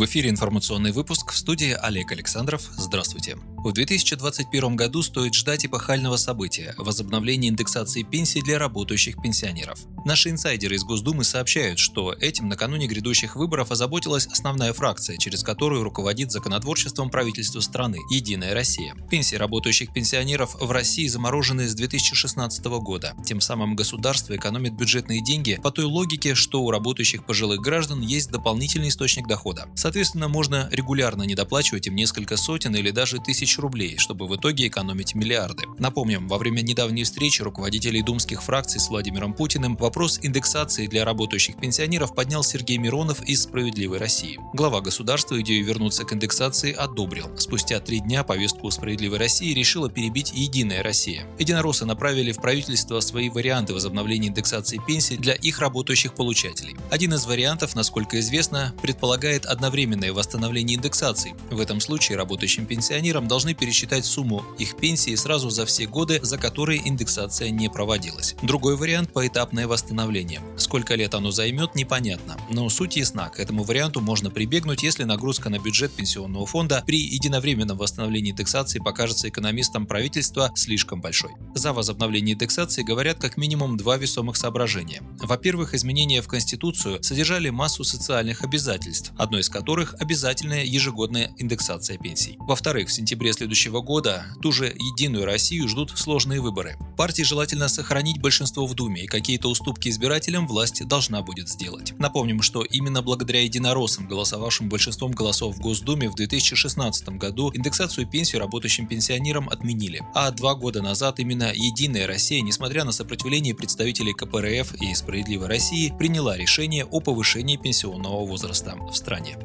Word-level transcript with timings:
В 0.00 0.04
эфире 0.06 0.30
информационный 0.30 0.92
выпуск 0.92 1.30
в 1.30 1.36
студии 1.36 1.76
Олег 1.78 2.10
Александров. 2.12 2.70
Здравствуйте. 2.74 3.36
В 3.58 3.70
2021 3.70 4.74
году 4.74 5.02
стоит 5.02 5.34
ждать 5.34 5.66
эпохального 5.66 6.16
события– 6.16 6.74
возобновления 6.78 7.48
индексации 7.48 8.02
пенсий 8.02 8.40
для 8.40 8.58
работающих 8.58 9.20
пенсионеров. 9.20 9.80
Наши 10.06 10.30
инсайдеры 10.30 10.76
из 10.76 10.84
Госдумы 10.84 11.24
сообщают, 11.24 11.78
что 11.78 12.14
этим 12.14 12.48
накануне 12.48 12.86
грядущих 12.86 13.36
выборов 13.36 13.70
озаботилась 13.70 14.26
основная 14.26 14.72
фракция, 14.72 15.18
через 15.18 15.42
которую 15.42 15.84
руководит 15.84 16.32
законотворчеством 16.32 17.10
правительства 17.10 17.60
страны– 17.60 17.98
«Единая 18.10 18.54
Россия». 18.54 18.94
Пенсии 19.10 19.36
работающих 19.36 19.92
пенсионеров 19.92 20.56
в 20.58 20.70
России 20.70 21.06
заморожены 21.06 21.68
с 21.68 21.74
2016 21.74 22.64
года. 22.64 23.12
Тем 23.26 23.42
самым 23.42 23.76
государство 23.76 24.34
экономит 24.34 24.72
бюджетные 24.72 25.22
деньги 25.22 25.60
по 25.62 25.70
той 25.70 25.84
логике, 25.84 26.34
что 26.34 26.62
у 26.62 26.70
работающих 26.70 27.26
пожилых 27.26 27.60
граждан 27.60 28.00
есть 28.00 28.30
дополнительный 28.30 28.88
источник 28.88 29.26
дохода. 29.26 29.68
Соответственно, 29.90 30.28
можно 30.28 30.68
регулярно 30.70 31.24
недоплачивать 31.24 31.88
им 31.88 31.96
несколько 31.96 32.36
сотен 32.36 32.76
или 32.76 32.92
даже 32.92 33.18
тысяч 33.18 33.58
рублей, 33.58 33.96
чтобы 33.98 34.28
в 34.28 34.36
итоге 34.36 34.68
экономить 34.68 35.16
миллиарды. 35.16 35.64
Напомним, 35.80 36.28
во 36.28 36.38
время 36.38 36.60
недавней 36.60 37.02
встречи 37.02 37.42
руководителей 37.42 38.00
думских 38.00 38.40
фракций 38.40 38.78
с 38.78 38.88
Владимиром 38.88 39.32
Путиным 39.32 39.74
вопрос 39.74 40.20
индексации 40.22 40.86
для 40.86 41.04
работающих 41.04 41.56
пенсионеров 41.56 42.14
поднял 42.14 42.44
Сергей 42.44 42.78
Миронов 42.78 43.20
из 43.28 43.42
«Справедливой 43.42 43.98
России». 43.98 44.38
Глава 44.52 44.80
государства 44.80 45.40
идею 45.40 45.64
вернуться 45.64 46.04
к 46.04 46.12
индексации 46.12 46.72
одобрил. 46.72 47.28
Спустя 47.36 47.80
три 47.80 47.98
дня 47.98 48.22
повестку 48.22 48.70
«Справедливой 48.70 49.18
России» 49.18 49.52
решила 49.52 49.90
перебить 49.90 50.30
«Единая 50.32 50.84
Россия». 50.84 51.26
Единороссы 51.40 51.84
направили 51.84 52.30
в 52.30 52.40
правительство 52.40 53.00
свои 53.00 53.28
варианты 53.28 53.74
возобновления 53.74 54.28
индексации 54.28 54.80
пенсий 54.86 55.16
для 55.16 55.34
их 55.34 55.58
работающих 55.58 56.14
получателей. 56.14 56.76
Один 56.92 57.12
из 57.12 57.26
вариантов, 57.26 57.74
насколько 57.74 58.20
известно, 58.20 58.72
предполагает 58.82 59.46
одновременно 59.46 59.79
одновременное 59.80 60.12
восстановление 60.12 60.76
индексации. 60.76 61.34
В 61.50 61.58
этом 61.58 61.80
случае 61.80 62.18
работающим 62.18 62.66
пенсионерам 62.66 63.26
должны 63.26 63.54
пересчитать 63.54 64.04
сумму 64.04 64.44
их 64.58 64.76
пенсии 64.76 65.14
сразу 65.14 65.48
за 65.48 65.64
все 65.64 65.86
годы, 65.86 66.20
за 66.22 66.36
которые 66.36 66.86
индексация 66.86 67.48
не 67.48 67.70
проводилась. 67.70 68.36
Другой 68.42 68.76
вариант– 68.76 69.10
поэтапное 69.14 69.66
восстановление. 69.66 70.42
Сколько 70.58 70.96
лет 70.96 71.14
оно 71.14 71.30
займет, 71.30 71.74
непонятно, 71.74 72.36
но 72.50 72.68
суть 72.68 72.96
ясна. 72.96 73.30
К 73.30 73.40
этому 73.40 73.62
варианту 73.62 74.02
можно 74.02 74.30
прибегнуть, 74.30 74.82
если 74.82 75.04
нагрузка 75.04 75.48
на 75.48 75.58
бюджет 75.58 75.92
пенсионного 75.92 76.44
фонда 76.44 76.82
при 76.86 76.98
единовременном 76.98 77.78
восстановлении 77.78 78.32
индексации 78.32 78.80
покажется 78.80 79.30
экономистам 79.30 79.86
правительства 79.86 80.52
слишком 80.56 81.00
большой. 81.00 81.30
За 81.54 81.72
возобновление 81.72 82.34
индексации 82.34 82.82
говорят 82.82 83.18
как 83.18 83.38
минимум 83.38 83.78
два 83.78 83.96
весомых 83.96 84.36
соображения. 84.36 85.02
Во-первых, 85.22 85.72
изменения 85.72 86.20
в 86.20 86.28
Конституцию 86.28 87.02
содержали 87.02 87.48
массу 87.48 87.82
социальных 87.82 88.44
обязательств, 88.44 89.12
одно 89.16 89.38
из 89.38 89.48
которых 89.48 89.69
которых 89.70 89.94
обязательная 90.00 90.64
ежегодная 90.64 91.30
индексация 91.36 91.96
пенсий. 91.96 92.34
Во-вторых, 92.40 92.88
в 92.88 92.92
сентябре 92.92 93.32
следующего 93.32 93.80
года 93.80 94.26
ту 94.42 94.50
же 94.50 94.66
«Единую 94.66 95.24
Россию» 95.24 95.68
ждут 95.68 95.92
сложные 95.96 96.40
выборы. 96.40 96.76
Партии 96.96 97.22
желательно 97.22 97.68
сохранить 97.68 98.20
большинство 98.20 98.66
в 98.66 98.74
Думе, 98.74 99.04
и 99.04 99.06
какие-то 99.06 99.48
уступки 99.48 99.88
избирателям 99.88 100.48
власть 100.48 100.84
должна 100.88 101.22
будет 101.22 101.48
сделать. 101.48 101.94
Напомним, 102.00 102.42
что 102.42 102.64
именно 102.64 103.00
благодаря 103.00 103.44
единороссам, 103.44 104.08
голосовавшим 104.08 104.68
большинством 104.68 105.12
голосов 105.12 105.54
в 105.54 105.60
Госдуме 105.60 106.10
в 106.10 106.16
2016 106.16 107.10
году, 107.10 107.52
индексацию 107.54 108.08
пенсии 108.08 108.38
работающим 108.38 108.88
пенсионерам 108.88 109.48
отменили. 109.48 110.02
А 110.16 110.32
два 110.32 110.56
года 110.56 110.82
назад 110.82 111.20
именно 111.20 111.52
«Единая 111.54 112.08
Россия», 112.08 112.40
несмотря 112.40 112.82
на 112.82 112.90
сопротивление 112.90 113.54
представителей 113.54 114.14
КПРФ 114.14 114.82
и 114.82 114.92
«Справедливой 114.96 115.46
России», 115.46 115.94
приняла 115.96 116.36
решение 116.36 116.84
о 116.84 116.98
повышении 116.98 117.56
пенсионного 117.56 118.26
возраста 118.26 118.76
в 118.90 118.96
стране. 118.96 119.38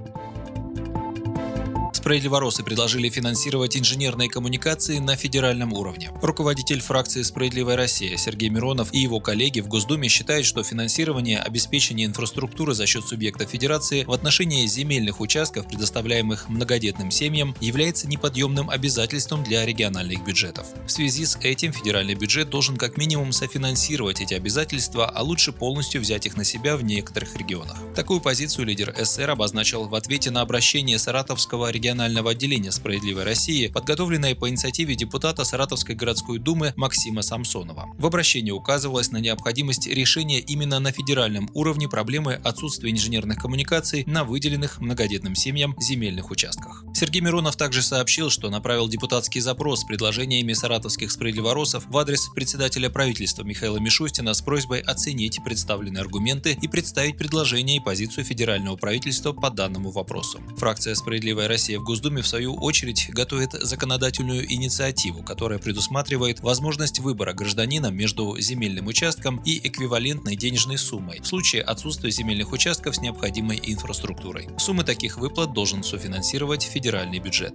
Справедливоросы 2.05 2.61
предложили 2.61 3.09
финансировать 3.09 3.75
инженерные 3.75 4.29
коммуникации 4.29 4.99
на 4.99 5.15
федеральном 5.15 5.73
уровне. 5.73 6.11
Руководитель 6.21 6.79
фракции 6.79 7.23
«Справедливая 7.23 7.75
Россия» 7.75 8.15
Сергей 8.15 8.49
Миронов 8.49 8.93
и 8.93 8.99
его 8.99 9.19
коллеги 9.19 9.59
в 9.59 9.67
Госдуме 9.67 10.07
считают, 10.07 10.45
что 10.45 10.61
финансирование 10.61 11.39
обеспечения 11.39 12.05
инфраструктуры 12.05 12.75
за 12.75 12.85
счет 12.85 13.07
субъекта 13.07 13.47
федерации 13.47 14.03
в 14.03 14.11
отношении 14.11 14.67
земельных 14.67 15.19
участков, 15.19 15.67
предоставляемых 15.67 16.47
многодетным 16.47 17.09
семьям, 17.09 17.55
является 17.59 18.07
неподъемным 18.07 18.69
обязательством 18.69 19.43
для 19.43 19.65
региональных 19.65 20.23
бюджетов. 20.23 20.67
В 20.85 20.91
связи 20.91 21.25
с 21.25 21.39
этим 21.41 21.73
федеральный 21.73 22.13
бюджет 22.13 22.51
должен 22.51 22.77
как 22.77 22.97
минимум 22.97 23.31
софинансировать 23.31 24.21
эти 24.21 24.35
обязательства, 24.35 25.07
а 25.07 25.23
лучше 25.23 25.51
полностью 25.51 26.01
взять 26.01 26.27
их 26.27 26.37
на 26.37 26.43
себя 26.43 26.77
в 26.77 26.83
некоторых 26.83 27.35
регионах. 27.35 27.79
Такую 27.95 28.21
позицию 28.21 28.67
лидер 28.67 28.93
СССР 28.95 29.31
обозначил 29.31 29.87
в 29.87 29.95
ответе 29.95 30.29
на 30.29 30.41
обращение 30.41 30.99
Саратовского 30.99 31.71
регионального 31.71 31.94
регионального 31.95 32.31
отделения 32.31 32.73
«Справедливой 32.73 33.23
России», 33.23 33.67
подготовленное 33.67 34.35
по 34.35 34.49
инициативе 34.49 34.95
депутата 34.95 35.45
Саратовской 35.45 35.95
городской 35.95 36.39
думы 36.39 36.73
Максима 36.75 37.21
Самсонова. 37.21 37.85
В 37.97 38.05
обращении 38.05 38.51
указывалось 38.51 39.11
на 39.11 39.17
необходимость 39.17 39.87
решения 39.87 40.41
именно 40.41 40.79
на 40.79 40.91
федеральном 40.91 41.49
уровне 41.53 41.87
проблемы 41.87 42.33
отсутствия 42.33 42.91
инженерных 42.91 43.39
коммуникаций 43.39 44.03
на 44.07 44.25
выделенных 44.25 44.81
многодетным 44.81 45.35
семьям 45.35 45.73
земельных 45.79 46.31
участках. 46.31 46.83
Сергей 46.93 47.21
Миронов 47.21 47.55
также 47.55 47.81
сообщил, 47.81 48.29
что 48.29 48.49
направил 48.49 48.89
депутатский 48.89 49.39
запрос 49.39 49.81
с 49.81 49.83
предложениями 49.85 50.51
саратовских 50.51 51.11
справедливоросов 51.11 51.85
в 51.87 51.97
адрес 51.97 52.27
председателя 52.35 52.89
правительства 52.89 53.43
Михаила 53.43 53.77
Мишустина 53.77 54.33
с 54.33 54.41
просьбой 54.41 54.81
оценить 54.81 55.39
представленные 55.45 56.01
аргументы 56.01 56.57
и 56.61 56.67
представить 56.67 57.17
предложение 57.17 57.77
и 57.77 57.79
позицию 57.79 58.25
федерального 58.25 58.75
правительства 58.75 59.31
по 59.31 59.49
данному 59.49 59.91
вопросу. 59.91 60.41
Фракция 60.57 60.93
«Справедливая 60.95 61.47
Россия» 61.47 61.79
в 61.79 61.84
Госдуме, 61.85 62.21
в 62.21 62.27
свою 62.27 62.55
очередь, 62.55 63.09
готовит 63.11 63.53
законодательную 63.53 64.51
инициативу, 64.51 65.23
которая 65.23 65.59
предусматривает 65.59 66.41
возможность 66.41 66.99
выбора 66.99 67.33
гражданина 67.33 67.91
между 67.91 68.37
земельным 68.39 68.87
участком 68.87 69.41
и 69.45 69.65
эквивалентной 69.65 70.35
денежной 70.35 70.77
суммой 70.77 71.21
в 71.21 71.27
случае 71.27 71.61
отсутствия 71.61 72.11
земельных 72.11 72.51
участков 72.51 72.95
с 72.95 73.01
необходимой 73.01 73.61
инфраструктурой. 73.63 74.49
Суммы 74.57 74.83
таких 74.83 75.17
выплат 75.17 75.53
должен 75.53 75.83
софинансировать 75.83 76.63
федеральный 76.63 77.19
бюджет. 77.19 77.53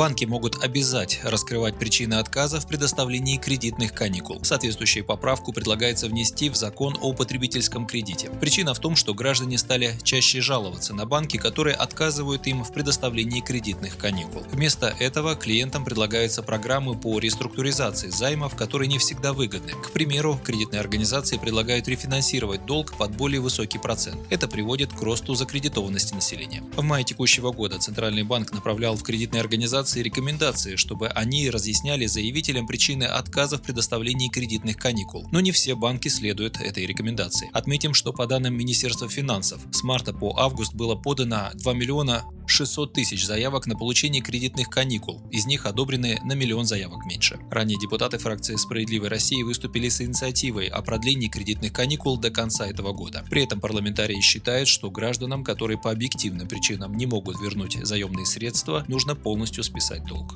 Банки 0.00 0.24
могут 0.24 0.64
обязать 0.64 1.20
раскрывать 1.24 1.78
причины 1.78 2.14
отказа 2.14 2.58
в 2.58 2.66
предоставлении 2.66 3.36
кредитных 3.36 3.92
каникул. 3.92 4.42
Соответствующую 4.42 5.04
поправку 5.04 5.52
предлагается 5.52 6.06
внести 6.06 6.48
в 6.48 6.56
закон 6.56 6.96
о 7.02 7.12
потребительском 7.12 7.86
кредите. 7.86 8.30
Причина 8.40 8.72
в 8.72 8.78
том, 8.78 8.96
что 8.96 9.12
граждане 9.12 9.58
стали 9.58 9.98
чаще 10.02 10.40
жаловаться 10.40 10.94
на 10.94 11.04
банки, 11.04 11.36
которые 11.36 11.76
отказывают 11.76 12.46
им 12.46 12.64
в 12.64 12.72
предоставлении 12.72 13.42
кредитных 13.42 13.98
каникул. 13.98 14.42
Вместо 14.50 14.86
этого 14.98 15.36
клиентам 15.36 15.84
предлагаются 15.84 16.42
программы 16.42 16.98
по 16.98 17.18
реструктуризации 17.18 18.08
займов, 18.08 18.56
которые 18.56 18.88
не 18.88 18.96
всегда 18.96 19.34
выгодны. 19.34 19.72
К 19.72 19.90
примеру, 19.90 20.40
кредитные 20.42 20.80
организации 20.80 21.36
предлагают 21.36 21.88
рефинансировать 21.88 22.64
долг 22.64 22.96
под 22.96 23.14
более 23.18 23.42
высокий 23.42 23.76
процент. 23.78 24.18
Это 24.30 24.48
приводит 24.48 24.94
к 24.94 25.02
росту 25.02 25.34
закредитованности 25.34 26.14
населения. 26.14 26.62
В 26.74 26.82
мае 26.82 27.04
текущего 27.04 27.52
года 27.52 27.78
Центральный 27.78 28.22
банк 28.22 28.52
направлял 28.52 28.96
в 28.96 29.02
кредитные 29.02 29.42
организации 29.42 29.89
организации 29.90 30.02
рекомендации, 30.02 30.76
чтобы 30.76 31.08
они 31.08 31.50
разъясняли 31.50 32.06
заявителям 32.06 32.66
причины 32.66 33.04
отказа 33.04 33.58
в 33.58 33.62
предоставлении 33.62 34.28
кредитных 34.28 34.76
каникул. 34.76 35.26
Но 35.32 35.40
не 35.40 35.52
все 35.52 35.74
банки 35.74 36.08
следуют 36.08 36.60
этой 36.60 36.86
рекомендации. 36.86 37.50
Отметим, 37.52 37.94
что 37.94 38.12
по 38.12 38.26
данным 38.26 38.56
Министерства 38.56 39.08
финансов, 39.08 39.60
с 39.72 39.82
марта 39.82 40.12
по 40.12 40.36
август 40.38 40.74
было 40.74 40.94
подано 40.94 41.50
2 41.54 41.72
миллиона 41.74 42.24
600 42.50 42.92
тысяч 42.92 43.24
заявок 43.24 43.66
на 43.66 43.76
получение 43.76 44.22
кредитных 44.22 44.68
каникул, 44.68 45.22
из 45.30 45.46
них 45.46 45.66
одобрены 45.66 46.20
на 46.24 46.34
миллион 46.34 46.66
заявок 46.66 47.06
меньше. 47.06 47.38
Ранее 47.50 47.78
депутаты 47.78 48.18
фракции 48.18 48.56
«Справедливой 48.56 49.08
России» 49.08 49.42
выступили 49.42 49.88
с 49.88 50.00
инициативой 50.00 50.66
о 50.66 50.82
продлении 50.82 51.28
кредитных 51.28 51.72
каникул 51.72 52.18
до 52.18 52.30
конца 52.30 52.66
этого 52.66 52.92
года. 52.92 53.24
При 53.30 53.44
этом 53.44 53.60
парламентарии 53.60 54.20
считают, 54.20 54.68
что 54.68 54.90
гражданам, 54.90 55.44
которые 55.44 55.78
по 55.78 55.90
объективным 55.90 56.48
причинам 56.48 56.94
не 56.94 57.06
могут 57.06 57.40
вернуть 57.40 57.78
заемные 57.82 58.26
средства, 58.26 58.84
нужно 58.88 59.14
полностью 59.14 59.64
списать 59.64 60.04
долг. 60.04 60.34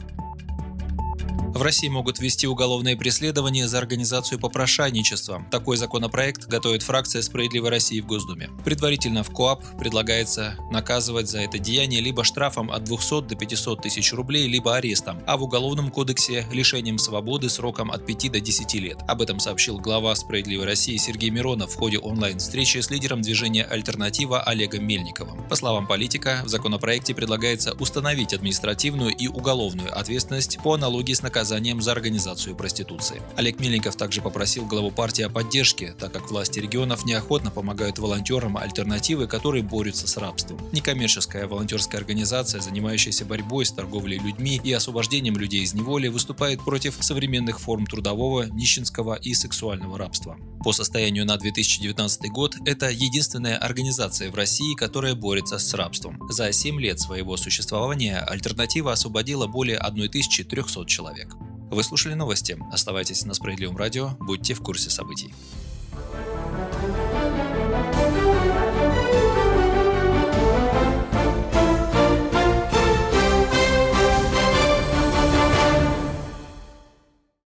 В 1.55 1.63
России 1.63 1.87
могут 1.87 2.19
ввести 2.19 2.49
уголовное 2.49 2.97
преследование 2.97 3.69
за 3.69 3.79
организацию 3.79 4.41
попрошайничества. 4.41 5.47
Такой 5.53 5.77
законопроект 5.77 6.49
готовит 6.49 6.83
фракция 6.83 7.23
«Справедливой 7.23 7.71
России» 7.71 8.01
в 8.01 8.07
Госдуме. 8.07 8.51
Предварительно 8.65 9.23
в 9.23 9.31
КОАП 9.31 9.63
предлагается 9.79 10.57
наказывать 10.73 11.31
за 11.31 11.43
это 11.43 11.61
деяние 11.61 12.01
либо 12.01 12.25
штрафом 12.25 12.73
от 12.73 12.83
200 12.83 13.29
до 13.29 13.37
500 13.37 13.83
тысяч 13.83 14.13
рублей, 14.13 14.49
либо 14.49 14.75
арестом, 14.75 15.23
а 15.29 15.37
в 15.37 15.45
Уголовном 15.45 15.93
кодексе– 15.93 16.45
лишением 16.53 16.99
свободы 16.99 17.49
сроком 17.49 17.93
от 17.93 18.05
5 18.05 18.33
до 18.33 18.41
10 18.41 18.75
лет. 18.75 18.99
Об 19.07 19.23
этом 19.23 19.39
сообщил 19.39 19.79
глава 19.79 20.13
«Справедливой 20.17 20.67
России» 20.67 20.97
Сергей 20.97 21.31
Миронов 21.31 21.71
в 21.71 21.77
ходе 21.77 22.01
онлайн-встречи 22.01 22.79
с 22.79 22.91
лидером 22.91 23.23
движения 23.23 23.63
«Альтернатива» 23.63 24.43
Олегом 24.43 24.89
Мельниковым. 24.89 25.49
По 25.49 25.55
словам 25.55 25.87
политика, 25.87 26.43
в 26.45 26.49
законопроекте 26.49 27.15
предлагается 27.15 27.75
установить 27.75 28.35
административную 28.35 29.15
и 29.15 29.29
уголовную 29.29 29.97
ответственность 29.97 30.59
по 30.59 30.75
аналогии 30.75 31.15
с 31.15 31.23
наказанием 31.45 31.83
за 31.83 31.93
организацию 31.93 32.57
проституции. 32.57 33.21
Олег 33.37 33.61
Мельников 33.61 33.97
также 33.97 34.23
попросил 34.23 34.65
главу 34.65 34.91
партии 34.91 35.23
о 35.23 35.29
поддержке, 35.29 35.95
так 35.99 36.11
как 36.11 36.31
власти 36.31 36.59
регионов 36.59 37.05
неохотно 37.05 37.51
помогают 37.51 37.99
волонтерам 37.99 38.57
альтернативы, 38.57 39.27
которые 39.27 39.63
борются 39.63 40.07
с 40.07 40.17
рабством. 40.17 40.59
Некоммерческая 40.73 41.47
волонтерская 41.47 42.01
организация, 42.01 42.63
занимающаяся 42.63 43.27
борьбой 43.27 43.67
с 43.67 43.73
торговлей 43.73 44.19
людьми 44.19 44.59
и 44.65 44.73
освобождением 44.73 45.37
людей 45.37 45.63
из 45.63 45.75
неволи, 45.75 46.09
выступает 46.09 46.65
против 46.65 46.97
современных 47.01 47.61
форм 47.61 47.87
трудового, 47.87 48.45
нищенского 48.45 49.15
и 49.15 49.35
сексуального 49.35 49.99
рабства. 49.99 50.39
По 50.65 50.73
состоянию 50.73 51.27
на 51.27 51.37
2019 51.37 52.31
год 52.31 52.57
это 52.65 52.89
единственная 52.89 53.59
организация 53.59 54.31
в 54.31 54.35
России, 54.35 54.75
которая 54.75 55.15
борется 55.15 55.59
с 55.59 55.75
рабством. 55.75 56.19
За 56.31 56.51
7 56.53 56.81
лет 56.81 56.99
своего 56.99 57.37
существования 57.37 58.19
альтернатива 58.19 58.93
освободила 58.93 59.47
более 59.47 59.77
1300 59.77 60.87
человек. 60.87 61.34
Вы 61.71 61.83
слушали 61.83 62.15
новости. 62.15 62.59
Оставайтесь 62.73 63.25
на 63.25 63.35
Справедливом 63.35 63.77
радио, 63.77 64.11
будьте 64.21 64.55
в 64.55 64.61
курсе 64.61 64.91
событий. 64.91 65.33